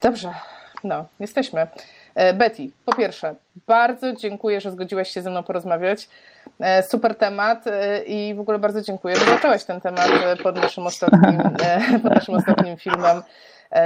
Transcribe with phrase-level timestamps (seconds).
[0.00, 0.32] Dobrze,
[0.84, 1.66] no, jesteśmy.
[2.14, 3.34] E, Betty, po pierwsze,
[3.66, 6.08] bardzo dziękuję, że zgodziłaś się ze mną porozmawiać.
[6.60, 10.10] E, super temat e, i w ogóle bardzo dziękuję, że zaczęłaś ten temat
[10.42, 11.42] pod naszym ostatnim,
[12.02, 13.22] pod naszym ostatnim filmem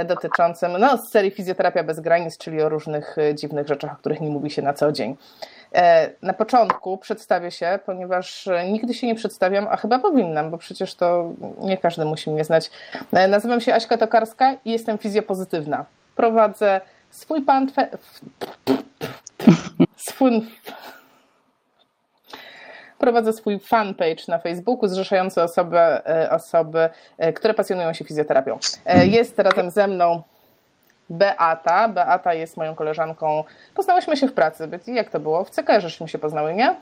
[0.05, 4.29] dotyczącym no, z serii Fizjoterapia bez granic, czyli o różnych dziwnych rzeczach, o których nie
[4.29, 5.15] mówi się na co dzień.
[6.21, 11.31] Na początku przedstawię się, ponieważ nigdy się nie przedstawiam, a chyba powinnam, bo przecież to
[11.59, 12.71] nie każdy musi mnie znać.
[13.29, 15.85] Nazywam się Aśka Tokarska i jestem fizjopozytywna.
[16.15, 17.67] Prowadzę swój pan
[20.09, 20.41] swój
[22.97, 28.57] prowadzę swój fanpage na Facebooku zrzeszający osoby, e, osoby, e, które pasjonują się fizjoterapią.
[28.85, 30.23] E, jest razem ze mną
[31.09, 31.87] Beata.
[31.87, 33.43] Beata jest moją koleżanką.
[33.75, 34.69] Poznałyśmy się w pracy.
[34.87, 35.43] Jak to było?
[35.43, 36.75] W CK żeśmy się poznały, nie?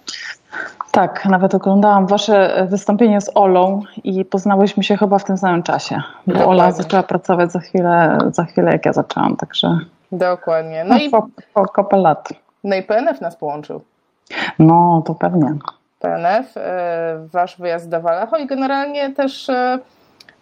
[0.91, 6.02] Tak, nawet oglądałam wasze wystąpienie z Olą i poznałyśmy się chyba w tym samym czasie.
[6.28, 9.80] Bo Ola zaczęła pracować za chwilę, za chwilę jak ja zaczęłam, także...
[10.12, 10.84] Dokładnie.
[10.84, 12.30] No, no i po, po kopę lat.
[12.64, 13.81] No i PNF nas połączył.
[14.59, 15.56] No, to pewnie.
[16.00, 19.80] PNF, e, wasz wyjazd do Walacho i generalnie też e,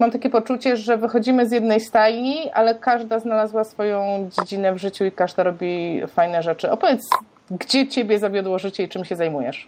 [0.01, 5.05] mam takie poczucie, że wychodzimy z jednej stajni, ale każda znalazła swoją dziedzinę w życiu
[5.05, 6.71] i każda robi fajne rzeczy.
[6.71, 7.09] Opowiedz,
[7.51, 9.67] gdzie ciebie zawiodło życie i czym się zajmujesz?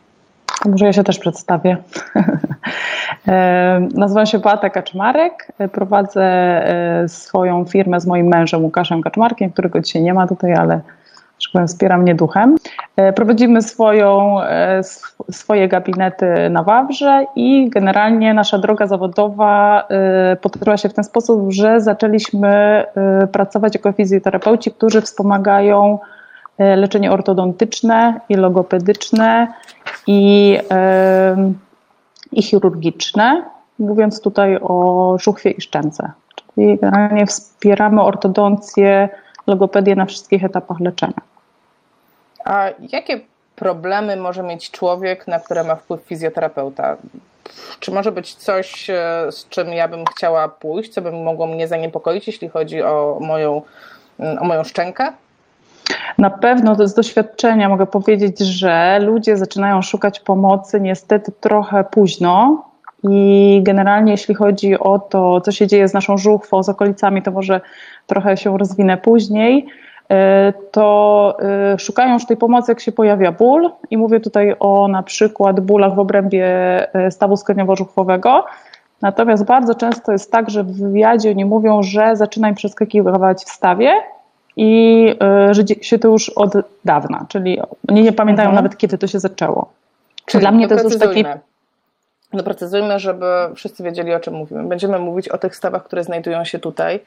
[0.66, 1.78] Może ja się też przedstawię.
[3.28, 5.48] E, nazywam się Beata Kaczmarek.
[5.72, 6.26] Prowadzę
[7.08, 10.82] swoją firmę z moim mężem Łukaszem Kaczmarkiem, którego dzisiaj nie ma tutaj, ale
[11.52, 12.56] powiem, wspiera mnie duchem.
[12.96, 14.82] E, prowadzimy swoją, e,
[15.32, 21.52] swoje gabinety na Wawrze i generalnie nasza droga zawodowa e, potoczyła się w ten sposób,
[21.52, 22.84] że zaczęliśmy
[23.32, 26.00] pracować jako fizjoterapeuci, którzy wspomagają
[26.60, 29.48] leczenie ortodontyczne i logopedyczne
[30.08, 30.58] i,
[32.32, 33.44] i chirurgiczne,
[33.80, 36.12] mówiąc tutaj o żuchwie i szczęce.
[36.56, 39.10] Czyli generalnie wspieramy ortodoncję,
[39.48, 41.33] logopedię na wszystkich etapach leczenia.
[42.44, 43.20] A jakie
[43.56, 46.98] problemy może mieć człowiek, na które ma wpływ fizjoterapeuta?
[47.80, 48.94] Czy może być coś, e,
[49.32, 53.62] z czym ja bym chciała pójść, co by mogło mnie zaniepokoić, jeśli chodzi o moją,
[54.20, 55.14] mm, o moją szczękę?
[56.18, 62.64] Na pewno z doświadczenia mogę powiedzieć, że ludzie zaczynają szukać pomocy niestety trochę późno.
[63.10, 67.32] I generalnie, jeśli chodzi o to, co się dzieje z naszą żuchwą, z okolicami, to
[67.32, 67.62] może
[68.08, 69.68] trochę się rozwinę później.
[70.14, 71.38] E, to
[71.74, 75.60] e, szukają już tej pomocy, jak się pojawia ból i mówię tutaj o na przykład
[75.60, 76.48] bólach w obrębie
[76.96, 78.44] e, stawu skroniowo-żuchwowego.
[79.02, 83.50] Natomiast bardzo często jest tak, że w wywiadzie oni mówią, że zaczyna im przeskakiwać w
[83.50, 83.92] stawie
[84.58, 85.16] i
[85.52, 86.54] że się to już od
[86.86, 87.60] dawna, czyli
[87.90, 88.64] oni nie pamiętają mhm.
[88.64, 89.70] nawet, kiedy to się zaczęło.
[90.26, 91.26] Czyli dla mnie to jest już taki...
[92.34, 93.26] Doprecyzujmy, żeby
[93.56, 94.64] wszyscy wiedzieli, o czym mówimy.
[94.64, 97.00] Będziemy mówić o tych stawach, które znajdują się tutaj,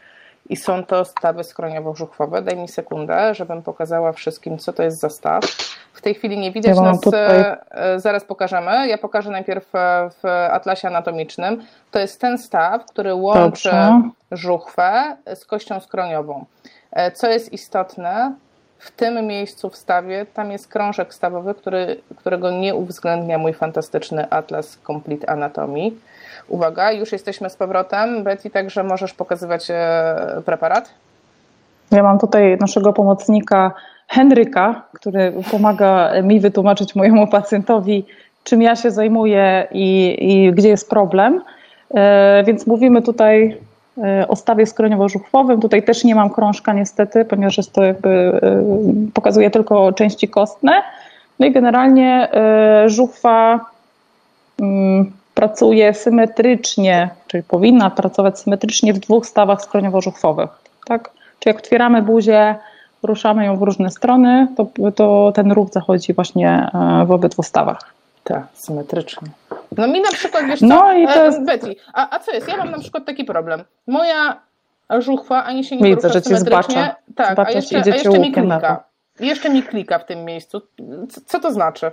[0.49, 2.43] i są to stawy skroniowo-brzuchwowe.
[2.43, 5.45] Daj mi sekundę, żebym pokazała wszystkim, co to jest za staw.
[5.93, 7.45] W tej chwili nie widać ja nas, tutaj...
[7.71, 8.89] E, zaraz pokażemy.
[8.89, 11.63] Ja pokażę najpierw e, w atlasie anatomicznym.
[11.91, 14.03] To jest ten staw, który łączy Dobrze.
[14.33, 16.45] żuchwę z kością skroniową.
[16.93, 18.33] E, co jest istotne,
[18.79, 24.31] w tym miejscu w stawie, tam jest krążek stawowy, który, którego nie uwzględnia mój fantastyczny
[24.31, 25.91] atlas Complete Anatomy.
[26.49, 28.25] Uwaga, już jesteśmy z powrotem.
[28.25, 30.91] Betty, także możesz pokazywać e, preparat.
[31.91, 33.73] Ja mam tutaj naszego pomocnika
[34.09, 38.05] Henryka, który pomaga mi wytłumaczyć mojemu pacjentowi,
[38.45, 41.43] czym ja się zajmuję i, i gdzie jest problem.
[41.95, 43.57] E, więc mówimy tutaj
[43.99, 45.61] e, o stawie skroniowo-żuchwowym.
[45.61, 48.41] Tutaj też nie mam krążka niestety, ponieważ jest to jakby
[49.15, 50.83] pokazuje tylko części kostne.
[51.39, 52.29] No i generalnie
[52.87, 53.61] żuchwa
[54.61, 60.49] mm, pracuje symetrycznie, czyli powinna pracować symetrycznie w dwóch stawach skroniowo-żuchwowych.
[60.87, 61.11] Tak?
[61.39, 62.55] Czyli jak otwieramy buzię,
[63.03, 67.95] ruszamy ją w różne strony, to, to ten ruch zachodzi właśnie e, w obydwu stawach.
[68.25, 69.29] Tak, symetrycznie.
[69.77, 71.45] No mi na przykład, wiesz co, no i to e, jest...
[71.45, 72.49] Betty, a, a co jest?
[72.49, 73.65] Ja mam na przykład taki problem.
[73.87, 74.41] Moja
[74.99, 76.95] żuchwa ani się nie Widzę, że symetrycznie.
[77.17, 78.85] Tak, zbacza, a jeszcze, a jeszcze mi klika.
[79.21, 80.63] Jeszcze mi klika w tym miejscu.
[81.27, 81.91] Co to znaczy?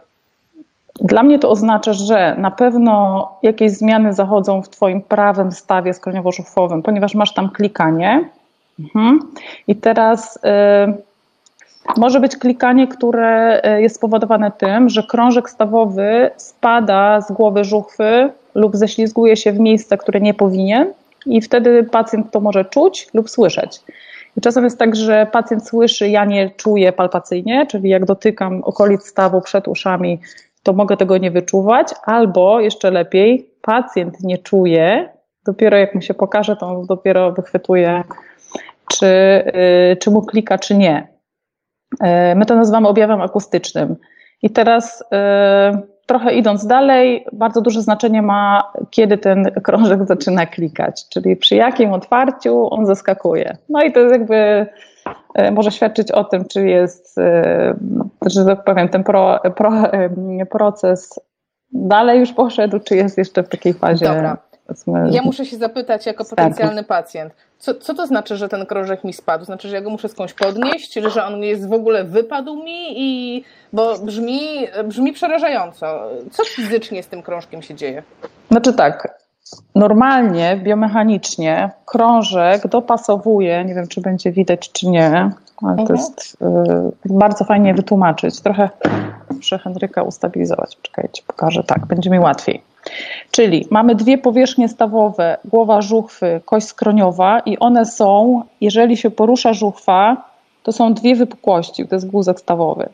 [1.02, 6.82] Dla mnie to oznacza, że na pewno jakieś zmiany zachodzą w Twoim prawym stawie skroniowo-żuchwowym,
[6.82, 8.30] ponieważ masz tam klikanie.
[8.80, 9.20] Mhm.
[9.68, 10.40] I teraz y,
[11.98, 18.30] może być klikanie, które y, jest spowodowane tym, że krążek stawowy spada z głowy żuchwy
[18.56, 20.94] lub ześlizguje się w miejsce, które nie powinien,
[21.26, 23.82] i wtedy pacjent to może czuć lub słyszeć.
[24.38, 29.08] I czasem jest tak, że pacjent słyszy, ja nie czuję palpacyjnie, czyli jak dotykam okolic
[29.08, 30.20] stawu przed uszami,
[30.64, 35.10] to mogę tego nie wyczuwać, albo jeszcze lepiej, pacjent nie czuje,
[35.46, 38.04] dopiero jak mu się pokaże, to on dopiero wychwytuje,
[38.92, 39.06] czy,
[39.92, 41.08] y, czy mu klika, czy nie.
[41.94, 43.96] Y, my to nazywamy objawem akustycznym.
[44.42, 45.06] I teraz y,
[46.06, 51.94] trochę idąc dalej, bardzo duże znaczenie ma, kiedy ten krążek zaczyna klikać, czyli przy jakim
[51.94, 53.58] otwarciu on zaskakuje.
[53.70, 54.68] No i to jest jakby
[55.52, 57.16] może świadczyć o tym, czy jest,
[58.26, 59.72] że tak powiem, ten pro, pro,
[60.52, 61.20] proces
[61.72, 64.06] dalej już poszedł, czy jest jeszcze w takiej fazie.
[64.06, 64.38] Dobra.
[65.12, 69.14] Ja muszę się zapytać jako potencjalny pacjent, co, co to znaczy, że ten krążek mi
[69.14, 69.46] spadł?
[69.46, 73.02] Znaczy, że ja go muszę skądś podnieść, czy że on jest w ogóle wypadł mi
[73.02, 76.10] i bo brzmi, brzmi przerażająco.
[76.32, 78.04] Co fizycznie z tym krążkiem się dzieje?
[78.52, 79.23] Znaczy tak,
[79.76, 86.38] normalnie, biomechanicznie krążek dopasowuje, nie wiem czy będzie widać czy nie, ale to jest
[87.08, 88.42] y, bardzo fajnie wytłumaczyć.
[88.42, 88.70] Trochę
[89.36, 90.78] muszę Henryka ustabilizować.
[90.82, 91.64] Czekajcie, pokażę.
[91.64, 92.62] Tak, będzie mi łatwiej.
[93.32, 99.54] Czyli mamy dwie powierzchnie stawowe, głowa żuchwy, kość skroniowa i one są, jeżeli się porusza
[99.54, 100.30] żuchwa,
[100.64, 102.90] to są dwie wypukłości, to jest guzek stawowy.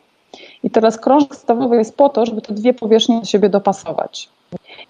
[0.64, 4.30] I teraz krążek stawowy jest po to, żeby te dwie powierzchnie do siebie dopasować.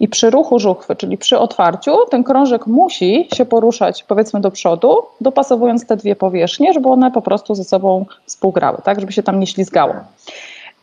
[0.00, 5.02] I przy ruchu żuchwy, czyli przy otwarciu, ten krążek musi się poruszać powiedzmy do przodu,
[5.20, 9.40] dopasowując te dwie powierzchnie, żeby one po prostu ze sobą współgrały, tak, żeby się tam
[9.40, 9.94] nie ślizgało.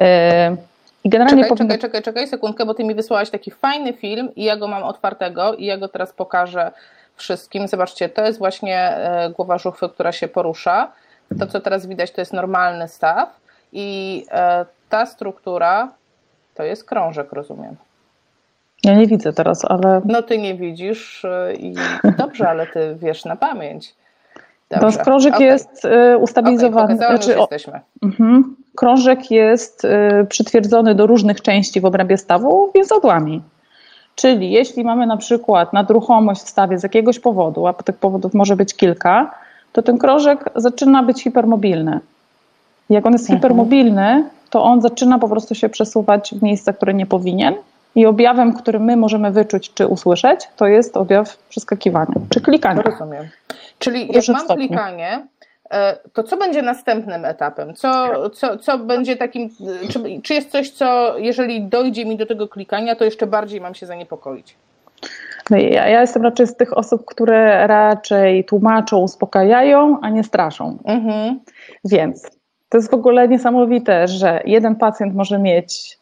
[0.01, 0.55] E,
[1.03, 1.73] I generalnie czekaj, powinno...
[1.73, 4.83] czekaj, czekaj, czekaj sekundkę, bo ty mi wysłałaś taki fajny film i ja go mam
[4.83, 6.71] otwartego i ja go teraz pokażę
[7.15, 7.67] wszystkim.
[7.67, 10.91] Zobaczcie, to jest właśnie e, głowa żuchwy, która się porusza.
[11.39, 13.29] To, co teraz widać, to jest normalny staw
[13.73, 15.91] i e, ta struktura
[16.55, 17.75] to jest krążek, rozumiem.
[18.83, 20.01] Ja nie widzę teraz, ale.
[20.05, 21.25] No ty nie widzisz
[21.59, 21.73] i
[22.17, 23.93] dobrze, ale ty wiesz na pamięć.
[24.69, 24.97] Dobrze.
[24.97, 25.47] To krążek okay.
[25.47, 26.95] jest y, ustabilizowany.
[26.95, 27.79] Okay, znaczy, jesteśmy.
[28.03, 28.55] Mhm.
[28.75, 33.41] Krążek jest y, przytwierdzony do różnych części w obrębie stawu więzadłami.
[34.15, 38.55] Czyli jeśli mamy na przykład nadruchomość w stawie z jakiegoś powodu, a tych powodów może
[38.55, 39.31] być kilka,
[39.71, 41.99] to ten krążek zaczyna być hipermobilny.
[42.89, 43.39] Jak on jest mhm.
[43.39, 47.55] hipermobilny, to on zaczyna po prostu się przesuwać w miejsca, które nie powinien.
[47.97, 52.81] I objawem, który my możemy wyczuć czy usłyszeć, to jest objaw przeskakiwania czy klikania.
[52.81, 53.27] Rozumiem.
[53.79, 54.67] Czyli jak mam stopniu.
[54.67, 55.27] klikanie,
[55.71, 57.73] e, to co będzie następnym etapem?
[57.75, 59.49] Co, co, co będzie takim,
[59.89, 63.75] czy, czy jest coś, co jeżeli dojdzie mi do tego klikania, to jeszcze bardziej mam
[63.75, 64.55] się zaniepokoić?
[65.49, 70.77] No ja, ja jestem raczej z tych osób, które raczej tłumaczą, uspokajają, a nie straszą.
[70.85, 71.39] Mhm.
[71.85, 72.23] Więc
[72.69, 75.97] to jest w ogóle niesamowite, że jeden pacjent może mieć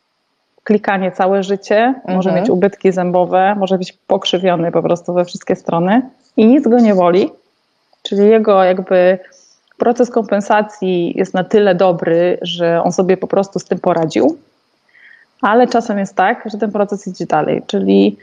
[0.66, 2.16] klikanie całe życie, mhm.
[2.16, 6.02] może mieć ubytki zębowe, może być pokrzywiony po prostu we wszystkie strony
[6.38, 7.30] i nic go nie boli,
[8.04, 9.20] czyli jego jakby
[9.78, 14.38] proces kompensacji jest na tyle dobry, że on sobie po prostu z tym poradził,
[15.42, 18.18] ale czasem jest tak, że ten proces idzie dalej, czyli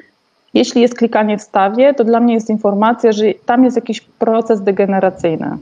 [0.55, 4.63] jeśli jest klikanie w stawie, to dla mnie jest informacja, że tam jest jakiś proces
[4.63, 5.57] degeneracyjny.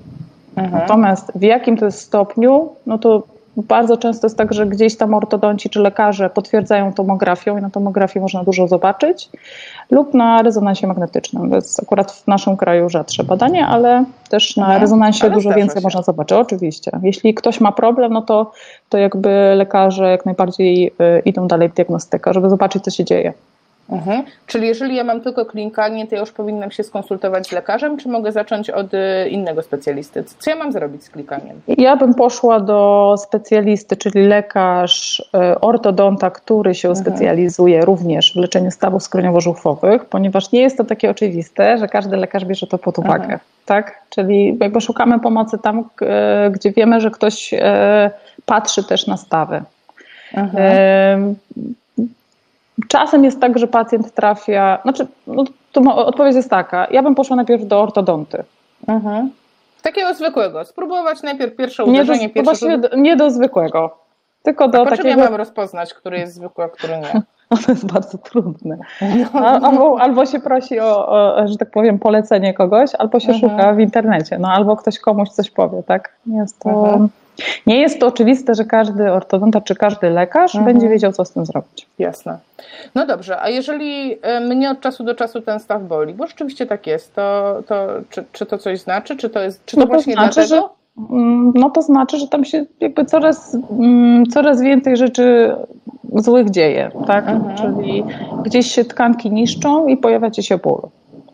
[0.56, 0.72] Mhm.
[0.72, 3.22] Natomiast w jakim to jest stopniu, no to
[3.62, 8.22] bardzo często jest tak, że gdzieś tam ortodonci czy lekarze potwierdzają tomografią i na tomografii
[8.22, 9.30] można dużo zobaczyć,
[9.90, 11.50] lub na rezonansie magnetycznym.
[11.50, 14.80] To jest akurat w naszym kraju rzadsze badanie, ale też na mhm.
[14.80, 15.84] rezonansie dużo więcej się.
[15.84, 16.38] można zobaczyć.
[16.38, 16.90] Oczywiście.
[17.02, 18.52] Jeśli ktoś ma problem, no to,
[18.88, 23.32] to jakby lekarze jak najbardziej y, idą dalej w diagnostykę, żeby zobaczyć, co się dzieje.
[23.90, 24.22] Mhm.
[24.46, 28.08] Czyli jeżeli ja mam tylko klinkanie, to ja już powinnam się skonsultować z lekarzem, czy
[28.08, 30.24] mogę zacząć od y, innego specjalisty?
[30.38, 31.60] Co ja mam zrobić z klikaniem?
[31.68, 37.06] Ja bym poszła do specjalisty, czyli lekarz, y, ortodonta, który się mhm.
[37.06, 42.44] specjalizuje również w leczeniu stawów skroniowo-żuchwowych, ponieważ nie jest to takie oczywiste, że każdy lekarz
[42.44, 43.22] bierze to pod uwagę.
[43.22, 43.40] Mhm.
[43.66, 44.00] Tak?
[44.10, 47.54] Czyli jakby szukamy pomocy tam, y, gdzie wiemy, że ktoś
[48.46, 49.62] patrzy też na stawy.
[50.34, 51.36] Mhm.
[52.88, 57.36] Czasem jest tak, że pacjent trafia, znaczy, no, to odpowiedź jest taka, ja bym poszła
[57.36, 58.44] najpierw do ortodonty.
[58.88, 59.30] Mhm.
[59.82, 62.66] Takiego zwykłego, spróbować najpierw pierwsze uderzenie, nie do, pierwsze...
[62.66, 63.98] Właśnie nie do zwykłego,
[64.42, 65.08] tylko do a takiego...
[65.08, 67.22] ja mam rozpoznać, który jest zwykły, a który nie?
[67.66, 68.78] To jest bardzo trudne.
[69.34, 69.40] No.
[69.40, 73.52] Albo, albo się prosi o, o, że tak powiem, polecenie kogoś, albo się mhm.
[73.52, 76.12] szuka w internecie, no albo ktoś komuś coś powie, tak?
[76.26, 76.70] Jest to...
[76.70, 77.08] Mhm.
[77.66, 80.72] Nie jest to oczywiste, że każdy ortodonta czy każdy lekarz mhm.
[80.72, 81.86] będzie wiedział, co z tym zrobić.
[81.98, 82.38] Jasne.
[82.94, 86.66] No dobrze, a jeżeli e, mnie od czasu do czasu ten staw boli, bo rzeczywiście
[86.66, 89.16] tak jest, to, to czy, czy to coś znaczy?
[89.16, 90.70] Czy to jest czy to, no to właśnie znaczy, dlatego?
[90.98, 95.54] Że, mm, no to znaczy, że tam się jakby coraz, mm, coraz więcej rzeczy
[96.14, 97.28] złych dzieje, tak?
[97.28, 97.56] Mhm.
[97.56, 98.04] Czyli
[98.44, 100.80] gdzieś się tkanki niszczą i pojawia ci się ból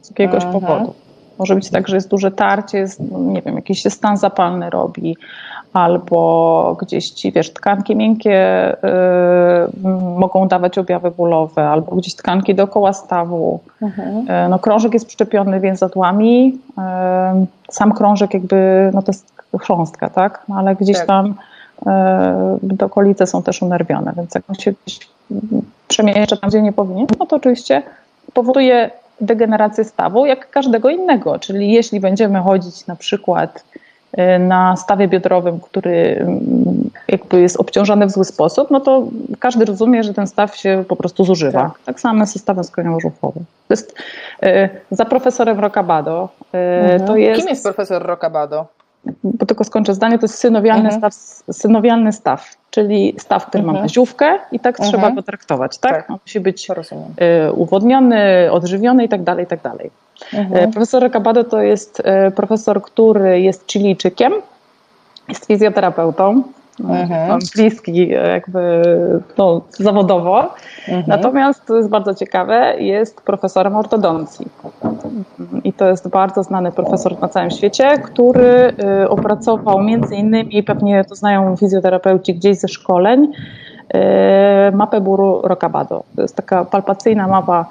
[0.01, 0.53] z jakiegoś mhm.
[0.53, 0.95] powodu.
[1.39, 4.71] Może być tak, że jest duże tarcie, jest, no nie wiem, jakiś się stan zapalny
[4.71, 5.17] robi,
[5.73, 9.89] albo gdzieś ci, wiesz, tkanki miękkie y,
[10.19, 13.61] mogą dawać objawy bólowe, albo gdzieś tkanki dookoła stawu.
[13.83, 14.31] Mhm.
[14.47, 16.59] Y, no, krążek jest przyczepiony więzadłami.
[16.79, 20.43] Y, sam krążek jakby, no to jest chrząstka, tak?
[20.49, 21.07] No, ale gdzieś tak.
[21.07, 21.35] tam
[22.73, 24.73] y, te okolice są też unerwione, więc jak on się
[25.89, 27.83] przemieszcza tam, gdzie nie powinien, no to oczywiście
[28.33, 31.39] powoduje degenerację stawu, jak każdego innego.
[31.39, 33.65] Czyli jeśli będziemy chodzić na przykład
[34.19, 39.07] y, na stawie biodrowym, który mm, jakby jest obciążony w zły sposób, no to
[39.39, 41.63] każdy rozumie, że ten staw się po prostu zużywa.
[41.63, 43.43] Tak, tak samo ze stawem skroniowo-żuchwowym.
[43.69, 43.95] To jest
[44.43, 46.29] y, za profesorem Rocabado.
[46.55, 47.07] Y, mhm.
[47.07, 48.76] To jest, Kim jest profesor Rocabado?
[49.25, 51.01] Bo tylko skończę zdanie, to jest synowialny, mhm.
[51.01, 51.15] staw,
[51.57, 53.83] synowialny staw, czyli staw, który mhm.
[53.83, 54.91] ma ziówkę i tak mhm.
[54.91, 55.93] trzeba go traktować, tak?
[55.93, 56.11] tak.
[56.11, 59.91] On musi być y, uwodniony, odżywiony i tak dalej, i tak dalej.
[60.35, 60.69] Mhm.
[60.69, 64.33] Y, profesor Recabado to jest y, profesor, który jest Chilijczykiem,
[65.29, 66.43] jest fizjoterapeutą,
[66.81, 67.39] mhm.
[67.57, 68.83] bliski jakby
[69.39, 70.55] no, zawodowo.
[70.89, 71.05] Mhm.
[71.07, 74.47] Natomiast, to jest bardzo ciekawe, jest profesorem ortodoncji.
[75.65, 81.05] I to jest bardzo znany profesor na całym świecie, który y, opracował między innymi, pewnie
[81.05, 83.29] to znają fizjoterapeuci gdzieś ze szkoleń,
[84.75, 86.03] y, mapę bólu Rocabado.
[86.17, 87.67] To jest taka palpacyjna mapa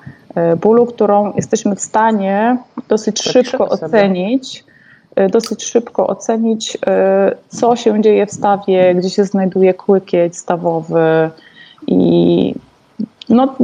[0.62, 2.58] bólu, którą jesteśmy w stanie
[2.90, 4.64] dosyć szybko ocenić
[5.30, 6.78] dosyć szybko ocenić,
[7.48, 11.30] co się dzieje w stawie, gdzie się znajduje kłykieć stawowy
[11.88, 12.54] i
[13.30, 13.56] no,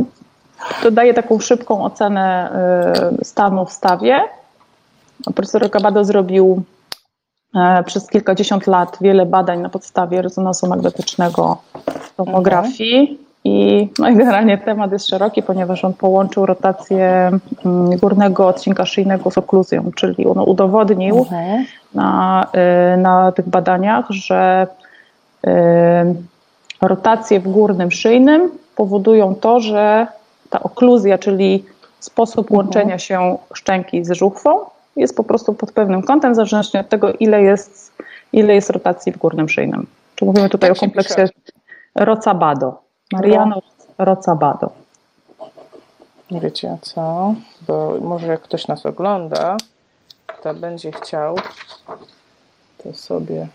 [0.84, 2.52] to daje taką szybką ocenę
[3.22, 4.22] y, stanu w stawie.
[5.36, 6.64] Profesor Cabado zrobił
[7.56, 11.58] e, przez kilkadziesiąt lat wiele badań na podstawie rezonansu magnetycznego
[12.18, 13.31] tomografii.
[13.44, 17.32] I, no i generalnie temat jest szeroki, ponieważ on połączył rotację
[17.66, 21.66] mm, górnego odcinka szyjnego z okluzją, czyli on udowodnił mhm.
[21.94, 22.48] na,
[22.94, 24.68] y, na tych badaniach, że
[25.48, 25.50] y,
[26.82, 30.08] rotacje w górnym szyjnym powodują to, że
[30.50, 31.64] ta okluzja, czyli
[32.00, 34.60] sposób łączenia się szczęki z żuchwą,
[34.96, 37.94] jest po prostu pod pewnym kątem, w zależności od tego, ile jest,
[38.34, 39.88] ile jest rotacji w górnym szyjnym.
[40.16, 41.22] Czy mówimy tutaj Jak o kompleksie
[41.96, 42.91] Rocabado.
[43.12, 44.06] Mariano no.
[44.06, 44.72] Rocabado.
[46.32, 47.34] Wiecie co?
[47.68, 49.58] Bo może jak ktoś nas ogląda,
[50.44, 51.36] to będzie chciał
[52.84, 53.48] to sobie.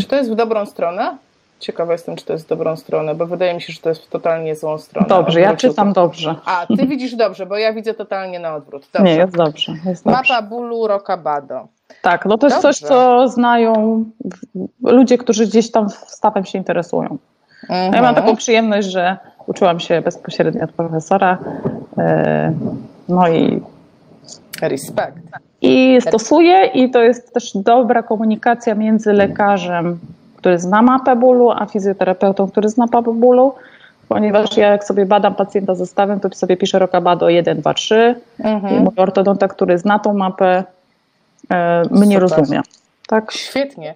[0.00, 1.16] Czy to jest w dobrą stronę?
[1.60, 4.02] Ciekawa jestem, czy to jest w dobrą stronę, bo wydaje mi się, że to jest
[4.02, 5.08] w totalnie złą stronę.
[5.08, 6.34] Dobrze, ja czytam dobrze.
[6.44, 8.88] A, ty widzisz dobrze, bo ja widzę totalnie na odwrót.
[8.92, 9.12] Dobrze.
[9.12, 9.72] Nie, jest dobrze.
[9.86, 10.34] Jest dobrze.
[10.34, 11.68] Mapa bólu Rocabado.
[12.02, 12.78] Tak, no to jest dobrze.
[12.78, 14.04] coś, co znają
[14.82, 17.18] ludzie, którzy gdzieś tam stawem się interesują.
[17.68, 17.94] Mhm.
[17.94, 21.38] Ja mam taką przyjemność, że uczyłam się bezpośrednio od profesora.
[21.98, 22.52] E,
[23.08, 23.62] no i.
[24.62, 25.18] Respekt.
[25.62, 29.98] I stosuję, i to jest też dobra komunikacja między lekarzem
[30.38, 33.54] który zna mapę bólu, a fizjoterapeutą, który zna mapę bólu,
[34.08, 38.76] ponieważ ja jak sobie badam pacjenta zestawem, to sobie piszę Rokabado 1, 2, 3 mhm.
[38.76, 40.64] i mój ortodonta, który zna tą mapę,
[41.50, 42.38] e, mnie Super.
[42.38, 42.60] rozumie.
[43.08, 43.32] Tak?
[43.32, 43.94] Świetnie.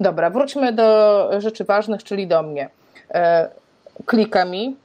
[0.00, 2.68] Dobra, wróćmy do rzeczy ważnych, czyli do mnie.
[3.14, 3.48] E,
[4.06, 4.76] klika mi,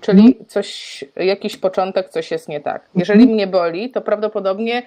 [0.00, 0.46] czyli mhm.
[0.46, 2.82] coś, jakiś początek, coś jest nie tak.
[2.94, 3.34] Jeżeli mhm.
[3.34, 4.82] mnie boli, to prawdopodobnie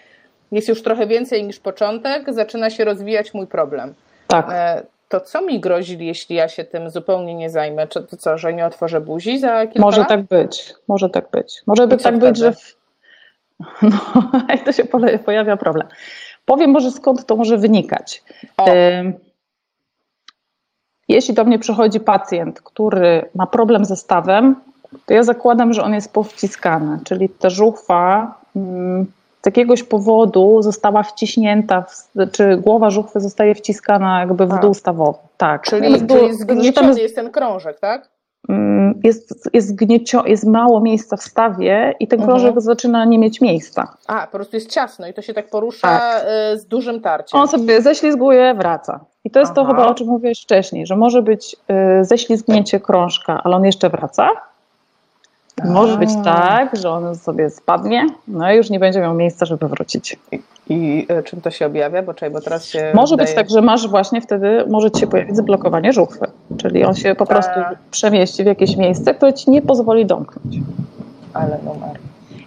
[0.51, 3.93] jest już trochę więcej niż początek, zaczyna się rozwijać mój problem.
[4.27, 4.49] Tak.
[4.51, 7.87] E, to co mi grozi, jeśli ja się tym zupełnie nie zajmę?
[7.87, 10.09] Czy to co, że nie otworzę buzi za kilka Może lat?
[10.09, 11.61] tak być, może tak być.
[11.67, 12.53] Może by tak być, że
[13.81, 14.31] no,
[14.65, 14.83] to się
[15.25, 15.87] pojawia problem.
[16.45, 18.23] Powiem może skąd to może wynikać.
[21.07, 24.55] Jeśli do mnie przychodzi pacjent, który ma problem ze stawem,
[25.05, 29.05] to ja zakładam, że on jest powciskany, czyli ta żuchwa mm,
[29.41, 31.85] z jakiegoś powodu została wciśnięta,
[32.31, 34.61] czy głowa żuchwy zostaje wciskana jakby w tak.
[34.61, 35.17] dół stawowy.
[35.37, 35.63] Tak.
[35.63, 38.09] Czyli, jest, czyli zgnieciony jest ten krążek, tak?
[38.49, 42.61] Mm, jest, jest, gniecio, jest mało miejsca w stawie i ten krążek mhm.
[42.61, 43.97] zaczyna nie mieć miejsca.
[44.07, 46.25] A, po prostu jest ciasno i to się tak porusza tak.
[46.53, 47.39] Y, z dużym tarciem.
[47.39, 49.05] On sobie ześlizguje, wraca.
[49.23, 49.61] I to jest Aha.
[49.61, 51.55] to chyba, o czym mówiłeś wcześniej, że może być
[52.01, 54.29] y, ześlizgnięcie krążka, ale on jeszcze wraca,
[55.65, 59.67] może być tak, że on sobie spadnie, no i już nie będzie miał miejsca, żeby
[59.67, 60.17] wrócić.
[60.31, 62.03] I, i e, czym to się objawia?
[62.03, 65.07] Bo, czekaj, bo teraz się może być tak, że masz właśnie wtedy, może ci się
[65.07, 66.25] pojawić zablokowanie żuchwy,
[66.57, 67.59] czyli on się po prostu
[67.91, 70.55] przemieści w jakieś miejsce, które ci nie pozwoli domknąć.
[71.33, 71.99] Ale numer.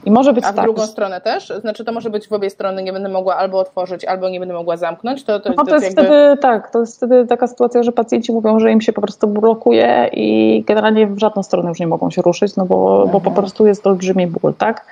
[0.07, 1.53] I może być A w tak, drugą stronę też?
[1.61, 4.55] Znaczy to może być w obie strony, nie będę mogła albo otworzyć, albo nie będę
[4.55, 5.25] mogła zamknąć?
[5.25, 6.03] To, to, no to, to jest, jakby...
[6.03, 9.27] wtedy, tak, to jest wtedy taka sytuacja, że pacjenci mówią, że im się po prostu
[9.27, 13.29] blokuje i generalnie w żadną stronę już nie mogą się ruszyć, no bo, bo po
[13.29, 13.37] mhm.
[13.37, 14.87] prostu jest olbrzymi ból, tak?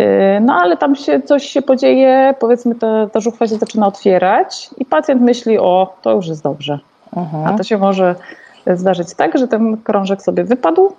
[0.00, 0.04] Y,
[0.40, 4.84] no ale tam się coś się podzieje, powiedzmy ta, ta żuchwa się zaczyna otwierać i
[4.84, 6.78] pacjent myśli, o to już jest dobrze,
[7.16, 7.46] Mhm.
[7.46, 8.14] A to się może
[8.66, 10.92] zdarzyć tak, że ten krążek sobie wypadł,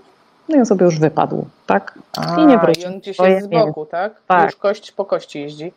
[0.52, 2.00] no i on sobie już wypadł, tak?
[2.18, 2.82] A, I nie wróci.
[2.82, 4.14] I on gdzieś jest z boku, tak?
[4.28, 4.46] tak?
[4.46, 5.74] Już kość po kości jeździ.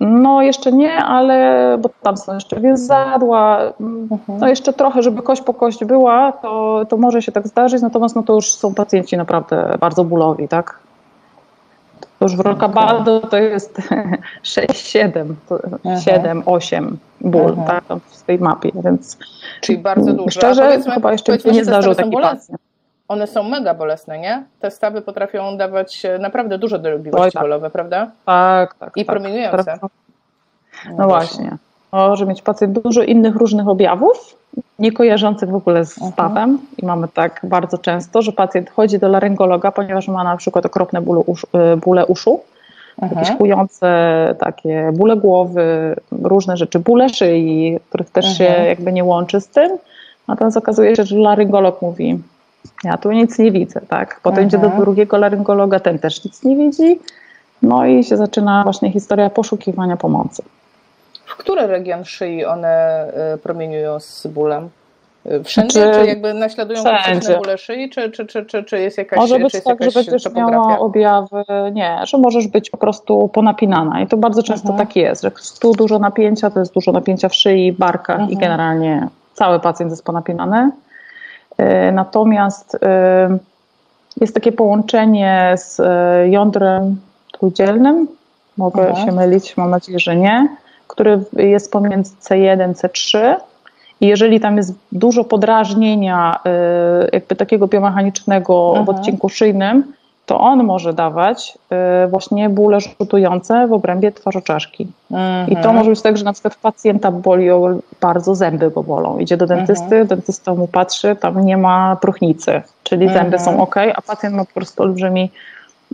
[0.00, 4.38] No jeszcze nie, ale bo tam są jeszcze więzadła, mhm.
[4.40, 8.16] no jeszcze trochę, żeby kość po kość była, to, to może się tak zdarzyć, natomiast
[8.16, 10.78] no to już są pacjenci naprawdę bardzo bólowi, tak?
[12.18, 13.78] To już w Rockabaldo to jest
[14.42, 15.36] 6, 7,
[16.04, 19.18] 7, 8 ból tak, w tej mapie, więc
[19.60, 20.30] Czyli bardzo dużo.
[20.30, 22.60] Szczerze, chyba jeszcze nie zdarzył taki pacjent.
[23.08, 24.44] One są mega bolesne, nie?
[24.60, 27.42] Te stawy potrafią dawać naprawdę duże dolegliwości tak.
[27.42, 28.10] bólowe, prawda?
[28.24, 28.92] Tak, tak.
[28.96, 29.16] I tak.
[29.16, 29.78] promienujące.
[29.82, 29.88] No,
[30.98, 31.56] no właśnie.
[31.92, 34.36] Może mieć pacjent dużo innych różnych objawów,
[34.78, 36.12] nie kojarzących w ogóle z mhm.
[36.12, 40.66] stawem i mamy tak bardzo często, że pacjent chodzi do laryngologa, ponieważ ma na przykład
[40.66, 41.46] okropne bóle, uszu,
[41.84, 42.40] bóle uszu
[43.02, 43.20] mhm.
[43.20, 43.88] jakieś kujące
[44.38, 48.66] takie bóle głowy, różne rzeczy, bóle szyi, których też się mhm.
[48.66, 49.78] jakby nie łączy z tym.
[50.28, 52.18] Natomiast okazuje się, że laryngolog mówi,
[52.84, 54.20] ja tu nic nie widzę, tak?
[54.22, 57.00] Potem idzie do drugiego laryngologa, ten też nic nie widzi.
[57.62, 60.42] No i się zaczyna właśnie historia poszukiwania pomocy.
[61.26, 64.68] W który region szyi one y, promieniują z bólem?
[65.26, 68.98] Y, wszędzie, czy, czy jakby naśladują klasyczne bóle szyi, czy, czy, czy, czy, czy jest
[68.98, 74.02] jakaś Może być tak, że będziesz miała objawy, nie, że możesz być po prostu ponapinana
[74.02, 74.86] i to bardzo często mhm.
[74.86, 78.30] tak jest, że tu dużo napięcia, to jest dużo napięcia w szyi, barkach mhm.
[78.30, 80.70] i generalnie cały pacjent jest ponapinany.
[81.62, 82.78] Y, natomiast
[84.20, 85.80] jest takie połączenie z
[86.30, 87.00] jądrem
[87.32, 88.08] trójdzielnym,
[88.56, 89.04] mogę Aha.
[89.04, 90.48] się mylić, mam nadzieję, że nie,
[90.86, 93.34] który jest pomiędzy C1, C3
[94.00, 96.40] i jeżeli tam jest dużo podrażnienia
[97.12, 99.92] jakby takiego biomechanicznego w odcinku szyjnym,
[100.28, 101.58] to on może dawać
[102.04, 104.86] y, właśnie bóle rzutujące w obrębie twarzoczaszki.
[105.48, 107.48] I to może być tak, że na przykład pacjenta boli
[108.00, 109.18] bardzo zęby go bolą.
[109.18, 114.02] Idzie do dentysty, dentysta mu patrzy, tam nie ma próchnicy, czyli zęby są ok, a
[114.02, 115.30] pacjent ma po prostu olbrzymi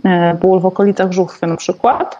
[0.05, 0.09] y,
[0.41, 2.17] ból w okolicach żuchwy na przykład.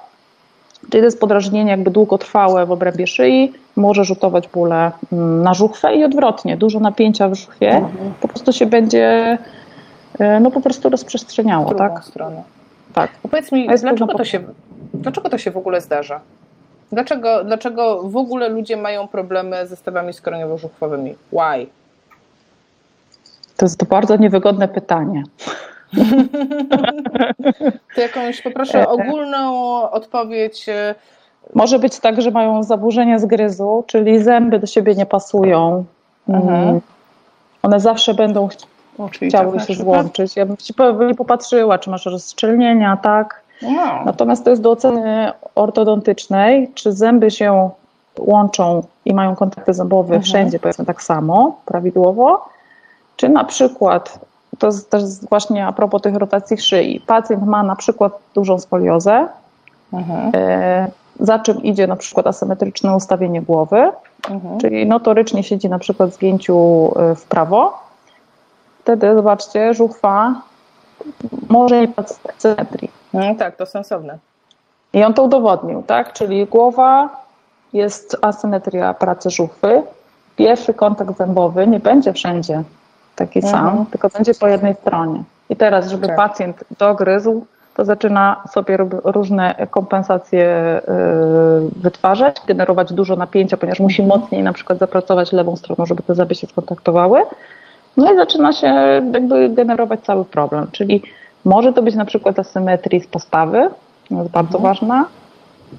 [0.81, 5.95] Czyli to jest podrażnienie jakby długotrwałe w obrębie szyi, może rzutować bóle mm, na żuchwę
[5.95, 6.57] i odwrotnie.
[6.57, 8.13] Dużo napięcia w żuchwie mhm.
[8.21, 9.37] po prostu się będzie e,
[10.41, 12.03] no po prostu rozprzestrzeniało, w tak?
[12.03, 12.43] stronę.
[12.93, 13.11] Tak.
[13.31, 14.39] Powiedz mi, dlaczego to, się,
[14.93, 16.21] dlaczego to się w ogóle zdarza?
[16.91, 21.13] Dlaczego, dlaczego w ogóle ludzie mają problemy ze stawami skroniowo-żuchwowymi?
[21.31, 21.67] Why?
[23.57, 25.23] To jest to bardzo niewygodne pytanie.
[27.95, 30.69] to jakąś poproszę e, ogólną odpowiedź.
[30.69, 30.95] E,
[31.53, 35.85] Może być tak, że mają zaburzenia zgryzu, czyli zęby do siebie nie pasują.
[36.29, 36.81] Mhm.
[37.63, 38.49] One zawsze będą
[39.11, 40.35] chciały się złączyć.
[40.35, 40.73] Ja bym ci
[41.07, 43.41] nie popatrzyła, czy masz rozszczelnienia, tak?
[43.61, 44.01] No.
[44.05, 47.69] Natomiast to jest do oceny ortodontycznej, czy zęby się
[48.19, 50.23] łączą i mają kontakty zębowe mhm.
[50.23, 52.45] wszędzie, powiedzmy tak samo, prawidłowo,
[53.15, 54.19] czy na przykład
[54.59, 57.01] to jest też właśnie a propos tych rotacji szyi.
[57.07, 59.27] Pacjent ma na przykład dużą skoliozę,
[59.93, 60.31] mhm.
[60.35, 60.87] E,
[61.19, 63.91] za czym idzie na przykład asymetryczne ustawienie głowy,
[64.29, 64.59] mhm.
[64.59, 67.84] czyli notorycznie siedzi na przykład w zgięciu e, w prawo.
[68.85, 70.41] Wtedy, zobaczcie, żuchwa
[71.49, 72.91] może nie pracować symetrii.
[73.13, 74.17] No, tak, to sensowne.
[74.93, 76.13] I on to udowodnił, tak?
[76.13, 77.09] Czyli głowa
[77.73, 79.81] jest asymetria pracy żuchwy.
[80.35, 82.63] Pierwszy kontakt zębowy nie będzie wszędzie
[83.15, 83.53] taki mhm.
[83.53, 85.23] sam, tylko będzie po jednej stronie.
[85.49, 86.15] I teraz, żeby tak.
[86.15, 87.45] pacjent dogryzł,
[87.75, 90.81] to zaczyna sobie różne kompensacje
[91.77, 96.15] y, wytwarzać, generować dużo napięcia, ponieważ musi mocniej na przykład zapracować lewą stroną, żeby te
[96.15, 97.21] zęby się skontaktowały.
[97.97, 98.67] No i zaczyna się
[99.13, 100.67] jakby generować cały problem.
[100.71, 101.03] Czyli
[101.45, 103.69] może to być na przykład asymetrii z postawy,
[104.09, 104.63] to jest bardzo mhm.
[104.63, 105.05] ważna,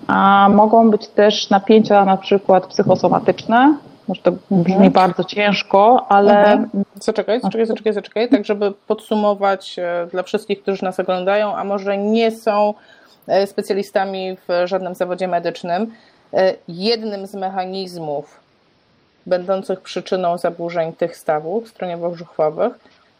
[0.06, 3.74] a mogą być też napięcia na przykład psychosomatyczne,
[4.08, 4.92] może to brzmi mhm.
[4.92, 6.52] bardzo ciężko, ale.
[6.52, 6.84] Mhm.
[7.00, 8.28] Zaczekaj, zaczekaj, zaczekaj, zaczekaj.
[8.28, 12.74] Tak, żeby podsumować e, dla wszystkich, którzy nas oglądają, a może nie są
[13.26, 15.92] e, specjalistami w żadnym zawodzie medycznym,
[16.32, 18.45] e, jednym z mechanizmów
[19.26, 22.70] będących przyczyną zaburzeń tych stawów stroniowo-brzuchwowych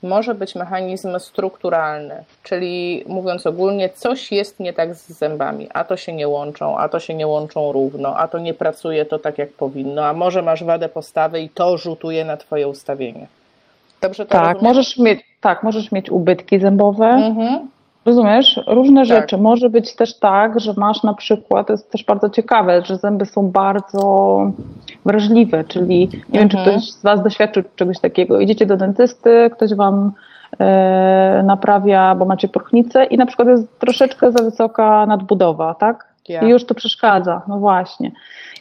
[0.03, 5.97] może być mechanizm strukturalny, czyli mówiąc ogólnie, coś jest nie tak z zębami, a to
[5.97, 9.39] się nie łączą, a to się nie łączą równo, a to nie pracuje to tak
[9.39, 13.27] jak powinno, a może masz wadę postawy i to rzutuje na twoje ustawienie.
[14.01, 17.69] Dobrze to tak, możesz mieć, tak, możesz mieć ubytki zębowe, mhm.
[18.07, 18.61] Rozumiesz?
[18.67, 19.07] Różne tak.
[19.07, 19.39] rzeczy.
[19.39, 23.27] Może być też tak, że masz na przykład, to jest też bardzo ciekawe, że zęby
[23.27, 24.41] są bardzo
[25.05, 26.77] wrażliwe, czyli nie wiem, czy mhm.
[26.77, 28.41] ktoś z Was doświadczył czegoś takiego.
[28.41, 30.13] Idziecie do dentysty, ktoś Wam
[30.59, 36.17] e, naprawia, bo macie próchnicę i na przykład jest troszeczkę za wysoka nadbudowa, tak?
[36.29, 36.45] Yeah.
[36.45, 38.13] I już to przeszkadza, no właśnie.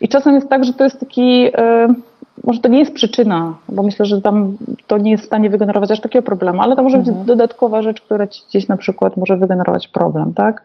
[0.01, 1.87] I czasem jest tak, że to jest taki, e,
[2.43, 5.91] może to nie jest przyczyna, bo myślę, że tam to nie jest w stanie wygenerować
[5.91, 7.17] aż takiego problemu, ale to może mhm.
[7.17, 10.63] być dodatkowa rzecz, która ci gdzieś na przykład może wygenerować problem, tak?